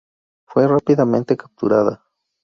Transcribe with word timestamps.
Fue 0.47 0.67
rápidamente 0.67 1.37
capturada. 1.37 2.03